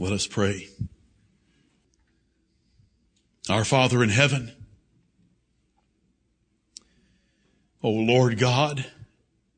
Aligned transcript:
Let 0.00 0.12
us 0.14 0.26
pray. 0.26 0.66
Our 3.50 3.66
Father 3.66 4.02
in 4.02 4.08
heaven, 4.08 4.50
O 7.82 7.90
Lord 7.90 8.38
God, 8.38 8.86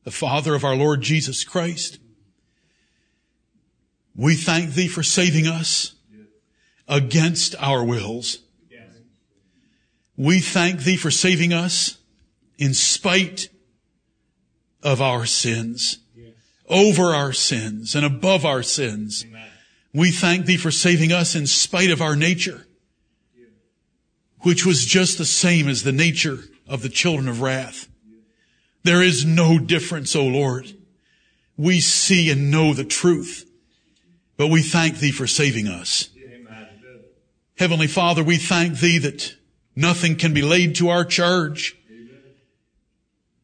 the 0.03 0.11
Father 0.11 0.57
of 0.57 0.65
our 0.65 0.75
Lord 0.75 1.01
Jesus 1.01 1.45
Christ, 1.45 2.01
we 4.17 4.35
thank 4.35 4.75
Thee 4.75 4.89
for 4.89 5.05
saving 5.05 5.47
us 5.47 5.95
against 6.89 7.55
our 7.61 7.85
wills. 7.85 8.39
We 10.17 10.41
thank 10.41 10.81
Thee 10.81 10.97
for 10.97 11.13
saving 11.13 11.53
us 11.53 11.99
in 12.59 12.75
spite 12.75 13.49
of 14.83 15.01
our 15.01 15.25
sins, 15.25 15.99
over 16.69 17.15
our 17.15 17.33
sins 17.33 17.95
and 17.95 18.05
above 18.05 18.45
our 18.45 18.65
sins. 18.65 19.25
We 19.95 20.11
thank 20.11 20.47
Thee 20.47 20.57
for 20.57 20.71
saving 20.71 21.13
us 21.13 21.35
in 21.35 21.47
spite 21.47 21.91
of 21.91 22.01
our 22.01 22.17
nature, 22.17 22.67
which 24.41 24.65
was 24.65 24.87
just 24.87 25.19
the 25.19 25.27
same 25.27 25.69
as 25.69 25.83
the 25.83 25.93
nature 25.93 26.39
of 26.67 26.83
the 26.83 26.89
children 26.89 27.29
of 27.29 27.43
wrath. 27.43 27.89
There 28.85 29.03
is 29.03 29.25
no 29.25 29.59
difference, 29.59 30.17
O 30.17 30.25
Lord. 30.25 30.73
We 31.57 31.81
see 31.81 32.31
and 32.31 32.51
know 32.51 32.73
the 32.73 32.85
truth, 32.85 33.49
but 34.37 34.49
we 34.49 34.63
thank 34.63 34.99
Thee 34.99 35.13
for 35.13 35.27
saving 35.27 35.69
us. 35.69 36.09
Heavenly 37.59 37.87
Father, 37.87 38.25
we 38.25 38.39
thank 38.39 38.79
Thee 38.79 38.99
that 38.99 39.37
nothing 39.77 40.17
can 40.17 40.33
be 40.33 40.43
laid 40.43 40.75
to 40.77 40.89
our 40.89 41.05
charge, 41.05 41.77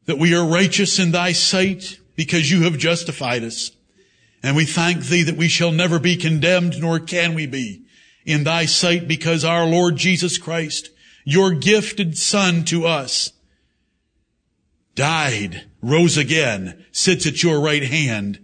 that 0.07 0.19
we 0.19 0.35
are 0.35 0.45
righteous 0.45 0.99
in 0.99 1.13
Thy 1.13 1.33
sight 1.33 2.01
because 2.17 2.51
You 2.51 2.63
have 2.63 2.79
justified 2.79 3.45
us. 3.45 3.71
And 4.43 4.57
we 4.57 4.65
thank 4.65 5.05
Thee 5.05 5.25
that 5.25 5.37
we 5.37 5.49
shall 5.49 5.73
never 5.73 5.99
be 5.99 6.17
condemned, 6.17 6.81
nor 6.81 7.01
can 7.01 7.35
we 7.35 7.47
be 7.47 7.83
in 8.25 8.45
Thy 8.45 8.67
sight 8.67 9.09
because 9.09 9.45
our 9.45 9.67
Lord 9.67 9.97
Jesus 9.97 10.39
Christ, 10.39 10.91
Your 11.25 11.53
gifted 11.53 12.17
Son 12.17 12.65
to 12.67 12.87
us, 12.87 13.33
died, 14.95 15.65
rose 15.83 16.17
again, 16.17 16.85
sits 16.93 17.27
at 17.27 17.43
Your 17.43 17.61
right 17.61 17.83
hand, 17.83 18.39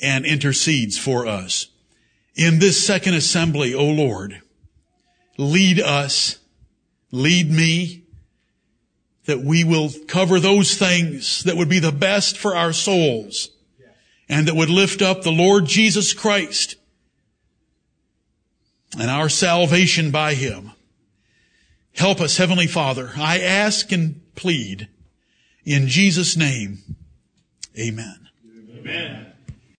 and 0.00 0.24
intercedes 0.24 0.98
for 0.98 1.26
us. 1.26 1.66
In 2.34 2.58
this 2.58 2.86
second 2.86 3.14
assembly, 3.14 3.74
O 3.74 3.84
Lord, 3.84 4.40
lead 5.38 5.80
us, 5.80 6.38
lead 7.10 7.50
me, 7.50 8.04
that 9.24 9.40
we 9.40 9.64
will 9.64 9.90
cover 10.06 10.38
those 10.38 10.76
things 10.76 11.42
that 11.44 11.56
would 11.56 11.68
be 11.68 11.80
the 11.80 11.92
best 11.92 12.38
for 12.38 12.54
our 12.54 12.72
souls 12.72 13.50
and 14.28 14.48
that 14.48 14.56
would 14.56 14.70
lift 14.70 15.02
up 15.02 15.22
the 15.22 15.30
Lord 15.32 15.66
Jesus 15.66 16.12
Christ 16.12 16.76
and 18.98 19.10
our 19.10 19.28
salvation 19.28 20.10
by 20.10 20.34
Him. 20.34 20.72
Help 21.94 22.20
us, 22.20 22.36
Heavenly 22.36 22.66
Father. 22.66 23.12
I 23.16 23.40
ask 23.40 23.90
and 23.92 24.20
plead 24.34 24.88
in 25.64 25.88
Jesus' 25.88 26.36
name. 26.36 26.96
Amen. 27.78 28.28
Amen. 28.78 29.25